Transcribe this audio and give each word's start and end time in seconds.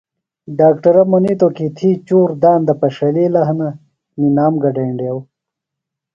ڈاکٹرہ 0.59 1.03
منِیتوۡ 1.11 1.53
کیۡ 1.55 1.71
تھی 1.77 1.89
چُور 2.07 2.29
داندہ 2.41 2.73
پڇھَلِیلہ 2.79 3.41
ہِنہ 3.47 3.69
نِنام 4.19 4.53
گڈینڈیوۡ۔ 4.63 5.21